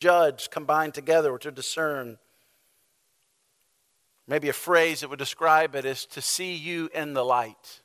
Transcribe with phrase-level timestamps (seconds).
[0.00, 2.18] judge combined together or to discern.
[4.26, 7.82] Maybe a phrase that would describe it is to see you in the light.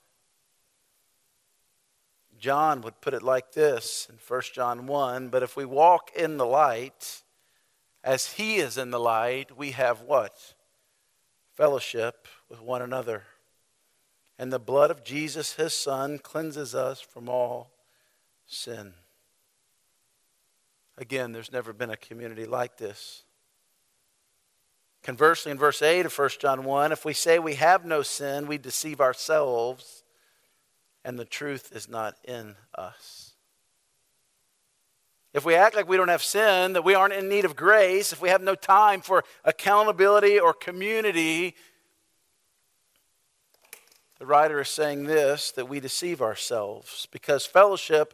[2.40, 6.38] John would put it like this in 1 John 1 But if we walk in
[6.38, 7.24] the light,
[8.04, 10.54] as he is in the light, we have what?
[11.56, 13.24] Fellowship with one another.
[14.38, 17.72] And the blood of Jesus, his son, cleanses us from all
[18.46, 18.94] sin.
[20.98, 23.24] Again, there's never been a community like this.
[25.04, 28.48] Conversely, in verse 8 of 1 John 1, if we say we have no sin,
[28.48, 30.04] we deceive ourselves,
[31.04, 33.34] and the truth is not in us.
[35.34, 38.14] If we act like we don't have sin, that we aren't in need of grace,
[38.14, 41.56] if we have no time for accountability or community,
[44.18, 48.14] the writer is saying this that we deceive ourselves because fellowship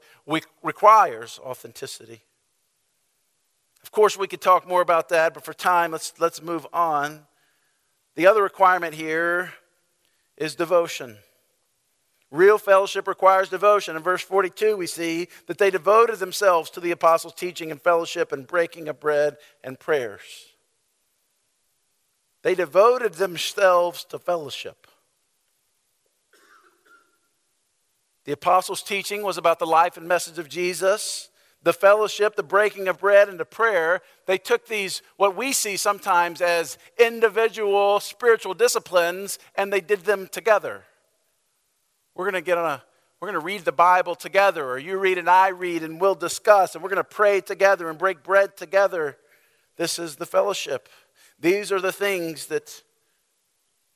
[0.64, 2.24] requires authenticity.
[3.84, 7.26] Of course, we could talk more about that, but for time, let's, let's move on.
[8.16, 9.54] The other requirement here
[10.38, 11.18] is devotion.
[12.30, 13.96] Real fellowship requires devotion.
[13.96, 18.32] In verse 42, we see that they devoted themselves to the apostles' teaching and fellowship
[18.32, 20.22] and breaking of bread and prayers.
[22.44, 24.88] They devoted themselves to fellowship.
[28.24, 31.31] The apostles' teaching was about the life and message of Jesus
[31.64, 35.78] the fellowship, the breaking of bread, and the prayer, they took these, what we see
[35.78, 40.84] sometimes as individual spiritual disciplines, and they did them together.
[42.16, 42.84] We're going to get on a,
[43.20, 46.16] we're going to read the Bible together, or you read and I read, and we'll
[46.16, 49.18] discuss, and we're going to pray together and break bread together.
[49.78, 50.90] This is the fellowship.
[51.40, 52.82] These are the things that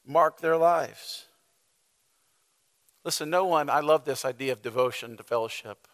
[0.05, 1.25] mark their lives.
[3.03, 5.87] Listen, no one, I love this idea of devotion to fellowship.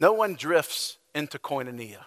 [0.00, 2.04] No one drifts into koinonia.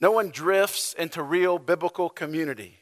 [0.00, 2.80] No one drifts into real biblical community.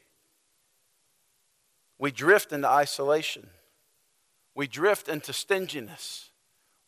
[1.98, 3.50] We drift into isolation.
[4.54, 6.30] We drift into stinginess.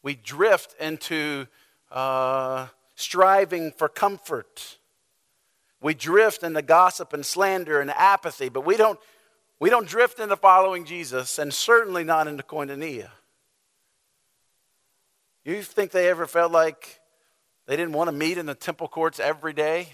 [0.02, 1.46] We drift into
[1.90, 4.78] uh, striving for comfort.
[5.82, 8.98] We drift into gossip and slander and apathy, but we don't,
[9.60, 13.10] we don't drift into following Jesus, and certainly not into koinonia.
[15.44, 17.00] You think they ever felt like
[17.66, 19.88] they didn't want to meet in the temple courts every day?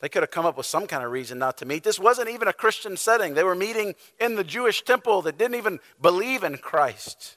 [0.00, 1.82] They could have come up with some kind of reason not to meet.
[1.82, 3.34] This wasn't even a Christian setting.
[3.34, 7.36] They were meeting in the Jewish temple that didn't even believe in Christ.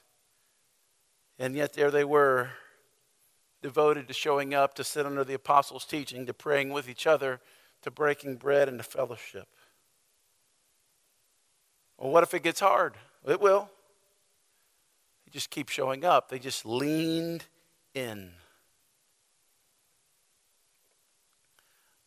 [1.38, 2.50] And yet there they were,
[3.62, 7.40] devoted to showing up, to sit under the apostles' teaching, to praying with each other,
[7.82, 9.48] to breaking bread and to fellowship.
[11.98, 12.94] Well, what if it gets hard?
[13.26, 13.70] It will
[15.32, 16.28] just keep showing up.
[16.28, 17.46] They just leaned
[17.94, 18.32] in.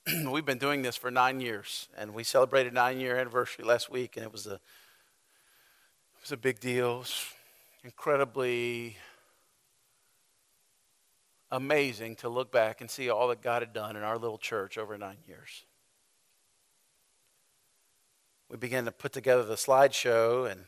[0.31, 4.15] We've been doing this for nine years, and we celebrated nine year anniversary last week,
[4.15, 4.61] and it was a it
[6.21, 7.03] was a big deal.
[7.83, 8.97] Incredibly
[11.51, 14.77] amazing to look back and see all that God had done in our little church
[14.77, 15.65] over nine years.
[18.49, 20.65] We began to put together the slideshow and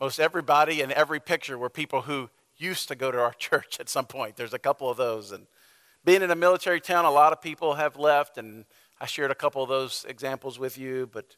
[0.00, 3.88] most everybody in every picture were people who used to go to our church at
[3.88, 4.36] some point.
[4.36, 5.32] There's a couple of those.
[5.32, 5.46] And
[6.04, 8.64] being in a military town, a lot of people have left, and
[9.00, 11.08] I shared a couple of those examples with you.
[11.12, 11.36] But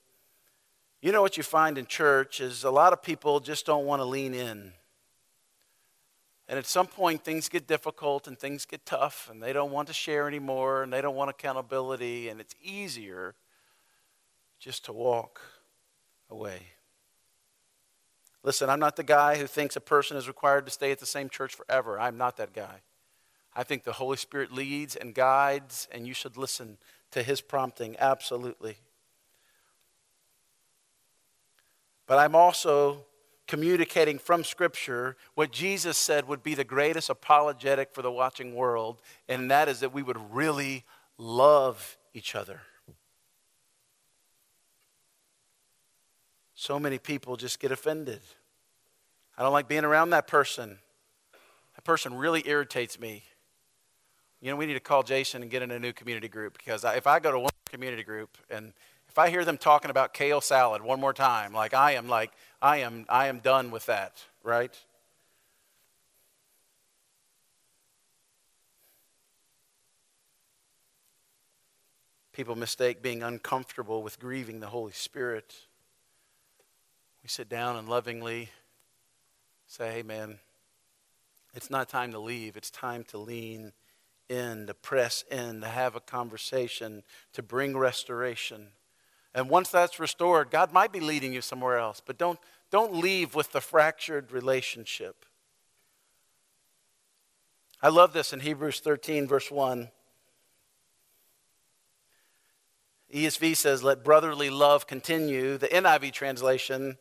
[1.00, 4.00] you know what you find in church is a lot of people just don't want
[4.00, 4.72] to lean in.
[6.50, 9.88] And at some point, things get difficult and things get tough, and they don't want
[9.88, 13.34] to share anymore, and they don't want accountability, and it's easier
[14.58, 15.41] just to walk
[16.30, 16.78] away.
[18.48, 21.04] Listen, I'm not the guy who thinks a person is required to stay at the
[21.04, 22.00] same church forever.
[22.00, 22.81] I'm not that guy.
[23.54, 26.78] I think the Holy Spirit leads and guides, and you should listen
[27.10, 28.78] to his prompting, absolutely.
[32.06, 33.04] But I'm also
[33.47, 39.03] communicating from Scripture what Jesus said would be the greatest apologetic for the watching world,
[39.28, 40.86] and that is that we would really
[41.18, 42.62] love each other.
[46.54, 48.22] So many people just get offended.
[49.38, 50.78] I don't like being around that person.
[51.76, 53.22] That person really irritates me.
[54.40, 56.84] You know, we need to call Jason and get in a new community group because
[56.84, 58.72] if I go to one community group and
[59.08, 62.32] if I hear them talking about kale salad one more time, like I am like
[62.60, 64.76] I am I am done with that, right?
[72.32, 75.54] People mistake being uncomfortable with grieving the Holy Spirit
[77.28, 78.48] we sit down and lovingly
[79.68, 80.41] say, hey, man,
[81.54, 83.72] It's not time to leave, it's time to lean
[84.28, 88.68] in, to press in, to have a conversation, to bring restoration.
[89.34, 92.38] And once that's restored, God might be leading you somewhere else, but don't,
[92.70, 95.24] don't leave with the fractured relationship.
[97.82, 99.91] I love this in Hebrews 13, verse 1.
[103.14, 105.56] ESV says, Let brotherly love continue.
[105.56, 106.98] The NIV translation,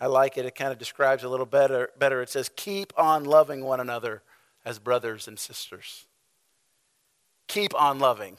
[0.00, 0.44] I like it.
[0.44, 1.90] It kind of describes a little better.
[1.98, 2.20] better.
[2.20, 4.22] It says, Keep on loving one another
[4.64, 6.06] as brothers and sisters.
[7.46, 8.36] Keep on loving.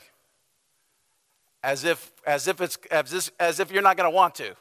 [1.63, 4.55] As if, as if, it's, as, this, as if you're not going to want to.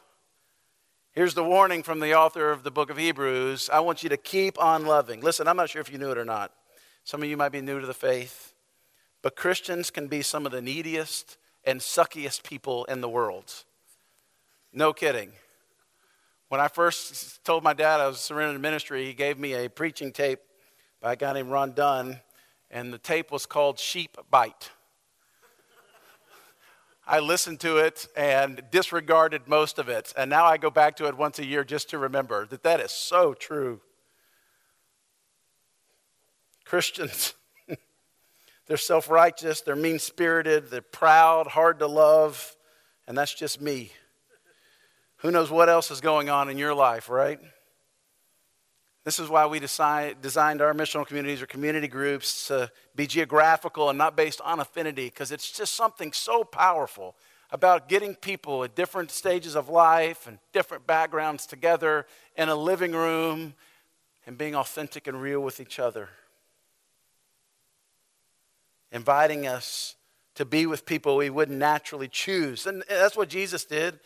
[1.11, 4.17] Here's the warning from the author of the book of Hebrews I want you to
[4.17, 5.21] keep on loving.
[5.21, 6.51] Listen, I'm not sure if you knew it or not.
[7.03, 8.53] Some of you might be new to the faith,
[9.21, 13.63] but Christians can be some of the neediest and suckiest people in the world.
[14.73, 15.31] No kidding.
[16.55, 20.13] When I first told my dad I was surrendering ministry, he gave me a preaching
[20.13, 20.39] tape
[21.01, 22.21] by a guy named Ron Dunn,
[22.71, 24.71] and the tape was called Sheep Bite.
[27.05, 31.07] I listened to it and disregarded most of it, and now I go back to
[31.07, 33.81] it once a year just to remember that that is so true.
[36.63, 37.33] Christians
[38.67, 42.55] they're self righteous, they're mean spirited, they're proud, hard to love,
[43.09, 43.91] and that's just me.
[45.25, 47.39] Who knows what else is going on in your life, right?
[49.05, 53.89] This is why we decide, designed our missional communities or community groups to be geographical
[53.89, 57.15] and not based on affinity, because it's just something so powerful
[57.49, 62.05] about getting people at different stages of life and different backgrounds together
[62.35, 63.55] in a living room
[64.27, 66.09] and being authentic and real with each other
[68.91, 69.95] inviting us
[70.35, 72.67] to be with people we wouldn't naturally choose.
[72.67, 73.99] And that's what Jesus did.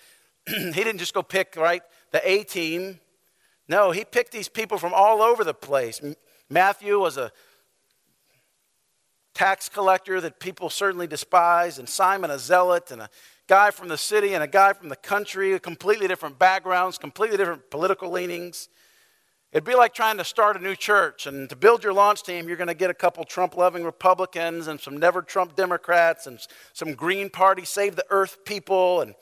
[0.74, 1.82] he didn't just go pick, right,
[2.12, 3.00] the A team.
[3.68, 6.02] No, he picked these people from all over the place.
[6.50, 7.32] Matthew was a
[9.36, 13.10] tax collector that people certainly despise, and Simon, a zealot, and a
[13.48, 17.70] guy from the city and a guy from the country, completely different backgrounds, completely different
[17.70, 18.70] political leanings.
[19.52, 22.48] It'd be like trying to start a new church, and to build your launch team,
[22.48, 26.40] you're going to get a couple Trump loving Republicans and some never Trump Democrats and
[26.74, 29.16] some Green Party, Save the Earth people, and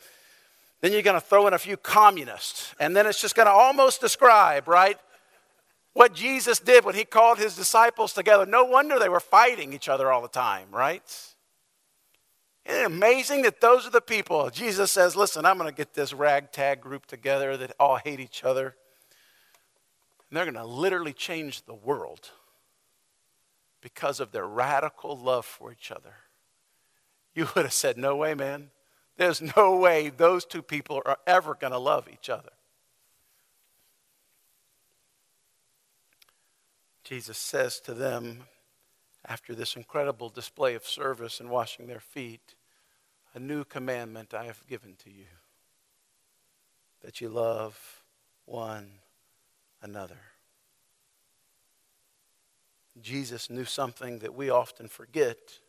[0.82, 2.76] then you're going to throw in a few communists.
[2.80, 4.98] And then it's just going to almost describe, right,
[5.94, 8.46] what Jesus did when he called his disciples together.
[8.46, 11.02] No wonder they were fighting each other all the time, right?
[12.68, 14.50] Isn't it amazing that those are the people?
[14.52, 18.44] Jesus says, Listen, I'm going to get this ragtag group together that all hate each
[18.44, 18.76] other.
[20.30, 22.32] And they're going to literally change the world
[23.82, 26.16] because of their radical love for each other.
[27.34, 28.70] You would have said, No way, man.
[29.18, 32.52] There's no way those two people are ever going to love each other.
[37.04, 38.44] Jesus says to them,
[39.26, 42.56] after this incredible display of service and washing their feet,
[43.34, 45.26] a new commandment I have given to you
[47.04, 48.04] that you love
[48.46, 48.90] one
[49.82, 50.20] another.
[53.02, 55.60] Jesus knew something that we often forget.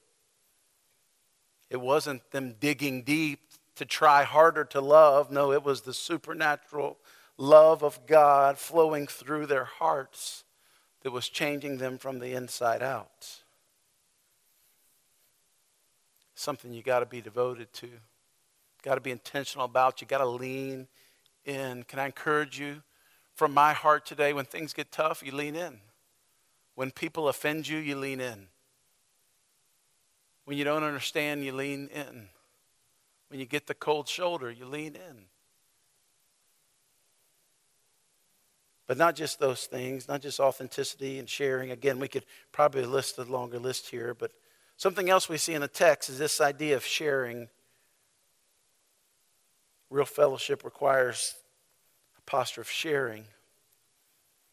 [1.70, 3.40] It wasn't them digging deep
[3.76, 5.30] to try harder to love.
[5.30, 6.98] No, it was the supernatural
[7.36, 10.44] love of God flowing through their hearts
[11.02, 13.42] that was changing them from the inside out.
[16.34, 17.88] Something you got to be devoted to,
[18.82, 20.00] got to be intentional about.
[20.00, 20.88] You got to lean
[21.44, 21.84] in.
[21.84, 22.82] Can I encourage you?
[23.38, 25.78] from my heart today when things get tough, you lean in.
[26.74, 28.48] When people offend you, you lean in.
[30.48, 32.26] When you don't understand, you lean in.
[33.28, 35.26] When you get the cold shoulder, you lean in.
[38.86, 41.70] But not just those things, not just authenticity and sharing.
[41.70, 44.32] Again, we could probably list a longer list here, but
[44.78, 47.48] something else we see in the text is this idea of sharing.
[49.90, 51.34] Real fellowship requires
[52.16, 53.24] a posture of sharing.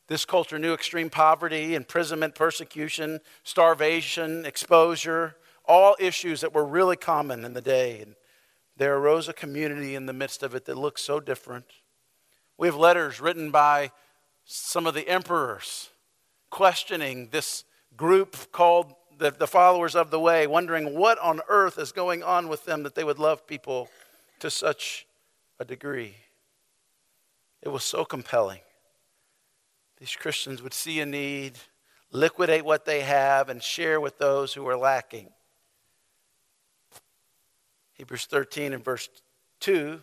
[0.08, 5.38] This culture knew extreme poverty, imprisonment, persecution, starvation, exposure,
[5.68, 8.02] all issues that were really common in the day.
[8.02, 8.16] And
[8.78, 11.66] there arose a community in the midst of it that looked so different.
[12.58, 13.92] We have letters written by
[14.46, 15.90] some of the emperors
[16.50, 17.64] questioning this
[17.98, 22.48] group called the, the followers of the way, wondering what on earth is going on
[22.48, 23.90] with them that they would love people
[24.40, 25.06] to such
[25.60, 26.16] a degree.
[27.62, 28.60] It was so compelling.
[30.00, 31.58] These Christians would see a need,
[32.12, 35.30] liquidate what they have, and share with those who are lacking.
[37.96, 39.10] Hebrews 13 and verse
[39.60, 40.02] 2,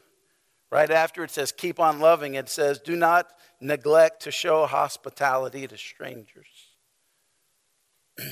[0.71, 3.31] right after it says, Keep on loving, it says, Do not
[3.61, 6.47] neglect to show hospitality to strangers.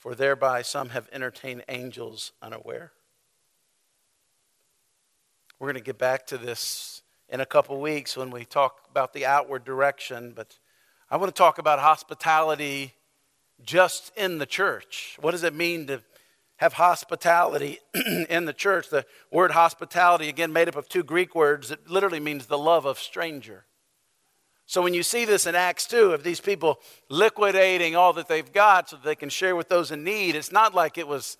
[0.00, 2.92] for thereby some have entertained angels unaware.
[5.58, 9.12] We're going to get back to this in a couple weeks when we talk about
[9.12, 10.58] the outward direction, but
[11.10, 12.94] I want to talk about hospitality
[13.62, 15.18] just in the church.
[15.20, 16.02] What does it mean to
[16.60, 17.78] have hospitality
[18.28, 18.90] in the church?
[18.90, 22.84] The word hospitality, again, made up of two Greek words, it literally means the love
[22.84, 23.64] of stranger.
[24.66, 28.52] So when you see this in Acts 2 of these people liquidating all that they've
[28.52, 31.38] got so that they can share with those in need, it's not like it was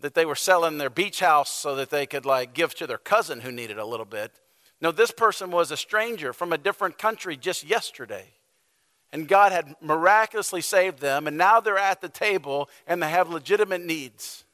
[0.00, 2.98] that they were selling their beach house so that they could like give to their
[2.98, 4.32] cousin who needed a little bit.
[4.80, 8.26] No, this person was a stranger from a different country just yesterday.
[9.12, 13.30] And God had miraculously saved them, and now they're at the table and they have
[13.30, 14.44] legitimate needs.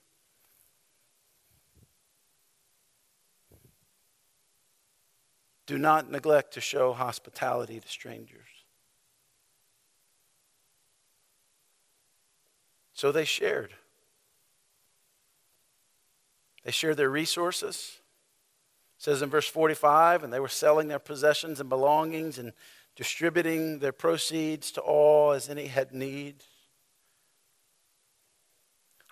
[5.66, 8.40] Do not neglect to show hospitality to strangers.
[12.92, 13.74] So they shared.
[16.64, 17.98] They shared their resources.
[18.98, 22.52] It says in verse 45, and they were selling their possessions and belongings and
[22.96, 26.36] distributing their proceeds to all as any had need.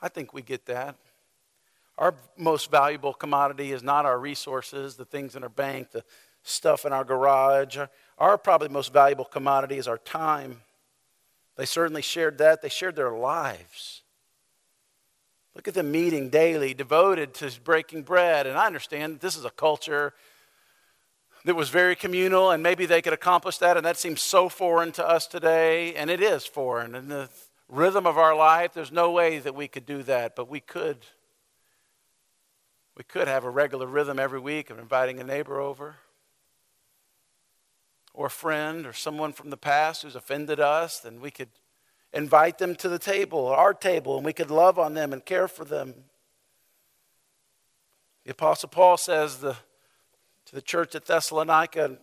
[0.01, 0.97] I think we get that.
[1.99, 6.05] Our most valuable commodity is not our resources, the things in our bank, the
[6.43, 7.79] stuff in our garage.
[8.19, 10.63] Our probably most valuable commodity is our time.
[11.57, 12.63] They certainly shared that.
[12.63, 14.03] They shared their lives.
[15.55, 18.47] Look at the meeting daily, devoted to breaking bread.
[18.47, 20.15] And I understand this is a culture
[21.45, 24.93] that was very communal, and maybe they could accomplish that, and that seems so foreign
[24.93, 26.95] to us today, and it is foreign.
[26.95, 27.29] In the
[27.69, 30.99] rhythm of our life, there's no way that we could do that, but we could.
[32.97, 35.97] We could have a regular rhythm every week of inviting a neighbor over,
[38.15, 41.49] or a friend, or someone from the past who's offended us, then we could
[42.13, 45.49] invite them to the table, our table, and we could love on them and care
[45.49, 45.95] for them.
[48.25, 49.57] The Apostle Paul says the,
[50.47, 51.99] to the church at Thessalonica,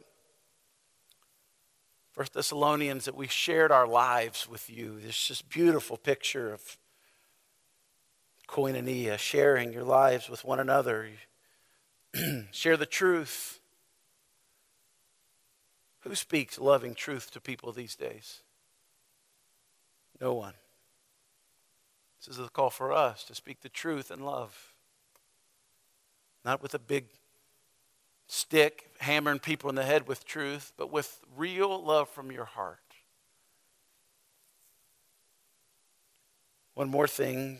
[2.11, 4.99] First Thessalonians, that we shared our lives with you.
[4.99, 6.77] This just beautiful picture of
[8.49, 11.07] koinonia, sharing your lives with one another.
[12.51, 13.58] Share the truth.
[16.01, 18.41] Who speaks loving truth to people these days?
[20.19, 20.53] No one.
[22.19, 24.73] This is a call for us to speak the truth in love.
[26.43, 27.05] Not with a big
[28.27, 32.79] stick hammering people in the head with truth, but with real love from your heart.
[36.75, 37.59] One more thing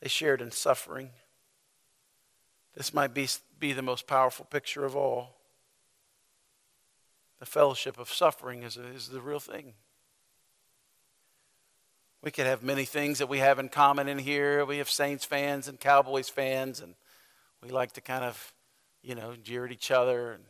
[0.00, 1.10] they shared in suffering.
[2.74, 3.28] This might be,
[3.58, 5.35] be the most powerful picture of all.
[7.38, 9.74] The fellowship of suffering is, is the real thing.
[12.22, 14.64] We could have many things that we have in common in here.
[14.64, 16.94] We have Saints fans and Cowboys fans, and
[17.62, 18.52] we like to kind of,
[19.02, 20.32] you know, jeer at each other.
[20.32, 20.44] And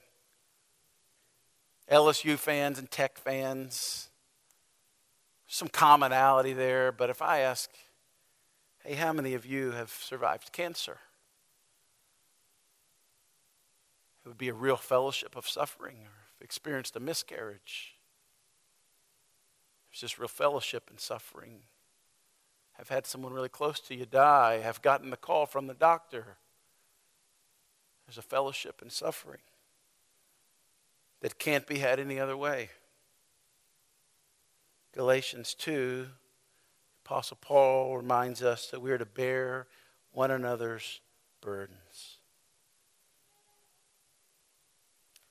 [1.90, 4.08] LSU fans and Tech fans.
[5.48, 7.70] Some commonality there, but if I ask,
[8.84, 10.98] hey, how many of you have survived cancer?
[14.24, 15.98] It would be a real fellowship of suffering
[16.40, 17.94] experienced a miscarriage.
[19.90, 21.60] There's just real fellowship in suffering.
[22.74, 24.60] Have had someone really close to you die.
[24.62, 26.36] Have gotten the call from the doctor.
[28.06, 29.40] There's a fellowship in suffering
[31.20, 32.70] that can't be had any other way.
[34.94, 36.06] Galatians 2,
[37.04, 39.66] Apostle Paul reminds us that we are to bear
[40.12, 41.00] one another's
[41.40, 42.15] burdens.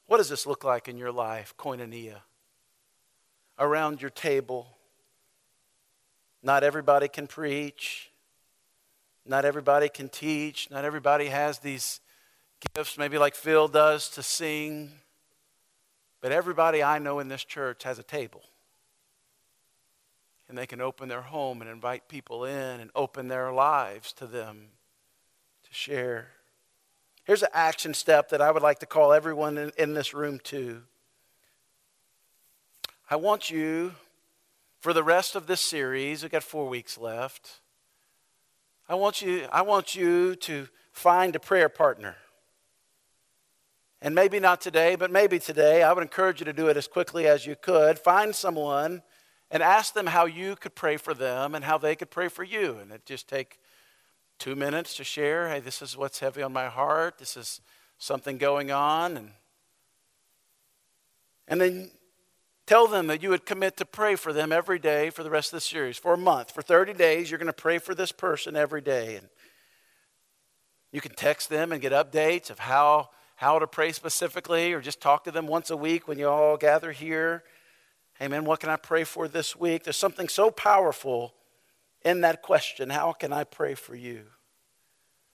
[0.08, 2.22] What does this look like in your life, koinonia?
[3.58, 4.68] around your table.
[6.44, 8.12] Not everybody can preach.
[9.26, 10.70] Not everybody can teach.
[10.70, 12.00] Not everybody has these
[12.76, 14.92] gifts, maybe like Phil does, to sing.
[16.22, 18.44] But everybody I know in this church has a table.
[20.48, 24.28] And they can open their home and invite people in and open their lives to
[24.28, 24.68] them
[25.64, 26.28] to share.
[27.26, 30.40] Here's an action step that I would like to call everyone in, in this room
[30.44, 30.84] to.
[33.10, 33.94] I want you,
[34.80, 37.62] for the rest of this series, we've got four weeks left.
[38.88, 42.16] I want you, I want you to find a prayer partner.
[44.04, 45.82] And maybe not today, but maybe today.
[45.82, 47.98] I would encourage you to do it as quickly as you could.
[47.98, 49.02] Find someone
[49.50, 52.44] and ask them how you could pray for them and how they could pray for
[52.44, 52.78] you.
[52.80, 53.58] And it just take
[54.40, 57.18] two minutes to share hey, this is what's heavy on my heart.
[57.18, 57.62] This is
[57.98, 59.18] something going on.
[59.18, 59.32] And,
[61.48, 61.92] and then
[62.66, 65.54] tell them that you would commit to pray for them every day for the rest
[65.54, 65.98] of the series.
[65.98, 69.16] For a month, for 30 days, you're going to pray for this person every day.
[69.16, 69.28] And
[70.92, 75.02] you can text them and get updates of how, how to pray specifically, or just
[75.02, 77.44] talk to them once a week when you all gather here.
[78.18, 79.84] Hey, man, what can I pray for this week?
[79.84, 81.34] There's something so powerful
[82.06, 84.28] in that question How can I pray for you?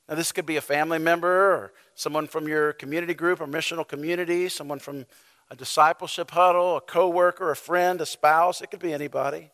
[0.10, 3.88] Now, this could be a family member or someone from your community group or missional
[3.88, 5.06] community, someone from
[5.50, 8.62] a discipleship huddle, a coworker, a friend, a spouse.
[8.62, 9.52] It could be anybody.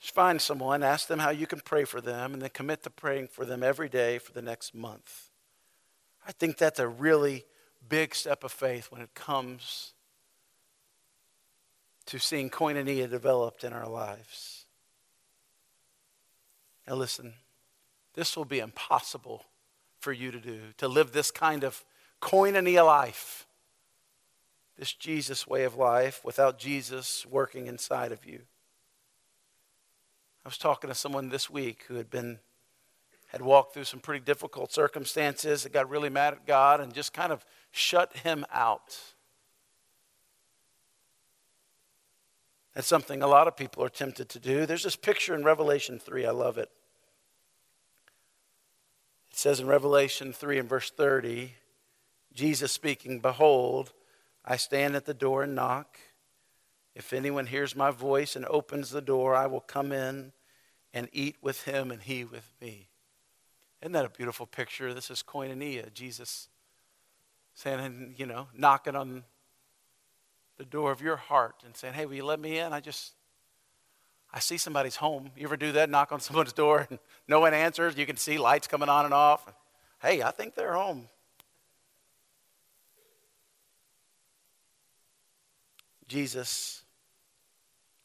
[0.00, 2.90] Just find someone, ask them how you can pray for them, and then commit to
[2.90, 5.30] praying for them every day for the next month.
[6.26, 7.44] I think that's a really
[7.88, 9.92] big step of faith when it comes
[12.06, 14.55] to seeing koinonia developed in our lives.
[16.86, 17.34] Now, listen,
[18.14, 19.44] this will be impossible
[19.98, 21.84] for you to do, to live this kind of
[22.22, 23.46] koinonia life,
[24.78, 28.40] this Jesus way of life, without Jesus working inside of you.
[30.44, 32.38] I was talking to someone this week who had been
[33.28, 37.12] had walked through some pretty difficult circumstances that got really mad at God and just
[37.12, 38.98] kind of shut him out.
[42.74, 44.66] That's something a lot of people are tempted to do.
[44.66, 46.70] There's this picture in Revelation 3, I love it.
[49.36, 51.52] It says in Revelation 3 and verse 30,
[52.32, 53.92] Jesus speaking, Behold,
[54.42, 55.98] I stand at the door and knock.
[56.94, 60.32] If anyone hears my voice and opens the door, I will come in
[60.94, 62.88] and eat with him and he with me.
[63.82, 64.94] Isn't that a beautiful picture?
[64.94, 65.92] This is koinonia.
[65.92, 66.48] Jesus
[67.52, 69.24] saying, you know, knocking on
[70.56, 72.72] the door of your heart and saying, hey, will you let me in?
[72.72, 73.12] I just,
[74.32, 75.30] I see somebody's home.
[75.36, 75.88] You ever do that?
[75.88, 77.96] Knock on someone's door and no one answers.
[77.96, 79.52] You can see lights coming on and off.
[80.00, 81.08] Hey, I think they're home.
[86.08, 86.82] Jesus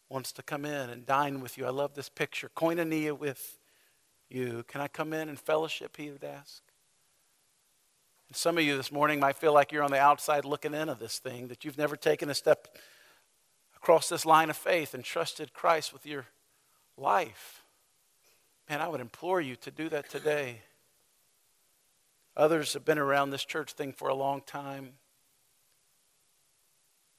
[0.10, 1.66] wants to come in and dine with you.
[1.66, 2.50] I love this picture.
[2.56, 3.58] Koinonia with
[4.30, 4.64] you.
[4.68, 5.98] Can I come in and fellowship?
[5.98, 6.64] He would ask.
[8.28, 10.90] And some of you this morning might feel like you're on the outside looking in
[10.90, 12.78] of this thing, that you've never taken a step
[13.82, 16.28] across this line of faith and trusted Christ with your
[16.98, 17.64] life.
[18.70, 20.62] Man, I would implore you to do that today.
[22.38, 24.94] Others have been around this church thing for a long time.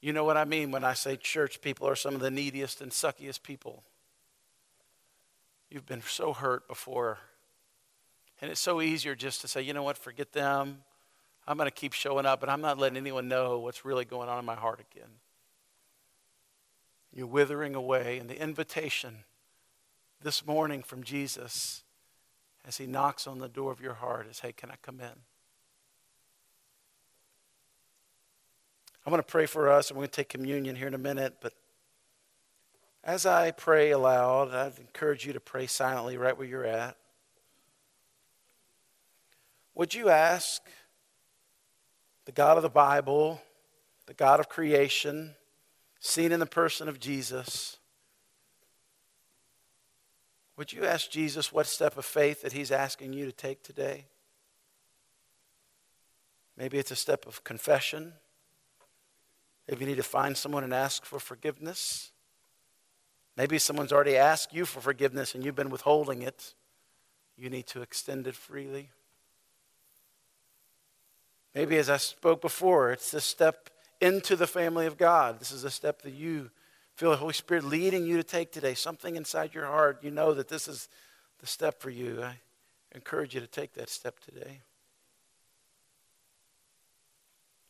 [0.01, 2.81] You know what I mean when I say church people are some of the neediest
[2.81, 3.83] and suckiest people.
[5.69, 7.19] You've been so hurt before.
[8.41, 10.79] And it's so easier just to say, you know what, forget them.
[11.45, 14.29] I'm going to keep showing up, but I'm not letting anyone know what's really going
[14.29, 15.09] on in my heart again.
[17.15, 19.23] You're withering away, and the invitation
[20.21, 21.83] this morning from Jesus
[22.65, 25.11] as he knocks on the door of your heart is, hey, can I come in?
[29.05, 30.97] I'm going to pray for us, and we're going to take communion here in a
[30.99, 31.35] minute.
[31.41, 31.53] But
[33.03, 36.95] as I pray aloud, I'd encourage you to pray silently right where you're at.
[39.75, 40.61] Would you ask
[42.25, 43.41] the God of the Bible,
[44.05, 45.35] the God of creation,
[46.03, 47.77] seen in the person of Jesus,
[50.57, 54.05] would you ask Jesus what step of faith that he's asking you to take today?
[56.57, 58.13] Maybe it's a step of confession.
[59.65, 62.11] If you need to find someone and ask for forgiveness,
[63.37, 66.53] maybe someone's already asked you for forgiveness and you've been withholding it.
[67.37, 68.89] You need to extend it freely.
[71.55, 73.69] Maybe, as I spoke before, it's this step
[74.01, 75.39] into the family of God.
[75.39, 76.51] This is a step that you
[76.95, 78.73] feel the Holy Spirit leading you to take today.
[78.73, 80.89] Something inside your heart, you know that this is
[81.39, 82.21] the step for you.
[82.23, 82.39] I
[82.93, 84.61] encourage you to take that step today.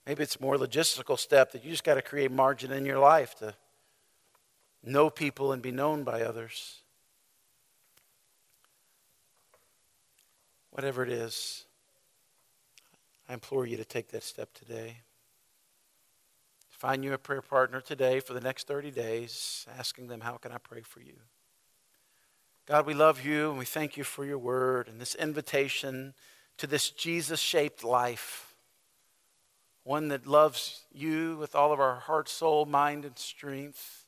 [0.06, 3.36] Maybe it's more logistical step that you just got to create margin in your life
[3.36, 3.56] to
[4.84, 6.82] know people and be known by others.
[10.72, 11.66] Whatever it is,
[13.30, 14.98] I implore you to take that step today.
[16.84, 20.52] Find you a prayer partner today for the next 30 days, asking them, How can
[20.52, 21.14] I pray for you?
[22.66, 26.14] God, we love you and we thank you for your word and this invitation
[26.58, 28.54] to this Jesus shaped life
[29.86, 34.06] one that loves you with all of our heart, soul, mind, and strength,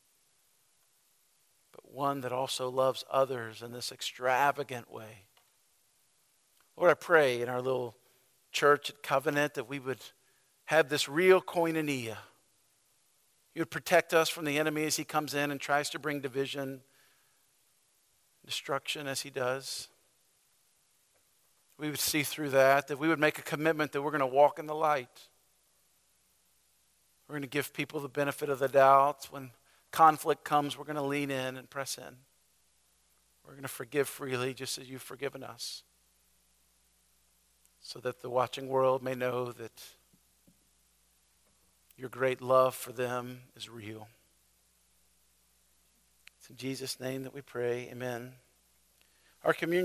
[1.72, 5.24] but one that also loves others in this extravagant way.
[6.76, 7.96] Lord, I pray in our little
[8.52, 10.02] church at Covenant that we would
[10.66, 12.18] have this real koinonia.
[13.56, 16.20] You would protect us from the enemy as he comes in and tries to bring
[16.20, 16.82] division,
[18.46, 19.88] destruction as he does.
[21.78, 24.28] We would see through that, that we would make a commitment that we're going to
[24.28, 25.30] walk in the light.
[27.28, 29.28] We're going to give people the benefit of the doubt.
[29.32, 29.52] When
[29.91, 32.18] conflict comes, we're going to lean in and press in.
[33.46, 35.84] We're going to forgive freely just as you've forgiven us,
[37.80, 39.84] so that the watching world may know that
[41.97, 44.08] your great love for them is real.
[46.39, 47.89] It's in Jesus' name that we pray.
[47.91, 48.34] Amen.
[49.43, 49.84] Our communion.